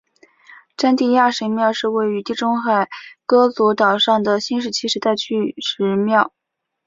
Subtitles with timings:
[0.75, 2.89] 詹蒂亚神庙是位于地中海
[3.27, 6.33] 戈佐岛上的新石器时代巨石庙。